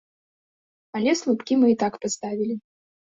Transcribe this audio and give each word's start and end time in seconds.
Але 0.99 1.11
слупкі 1.21 1.53
мы 1.65 1.73
і 1.75 1.77
так 1.85 1.93
паставілі. 2.07 2.55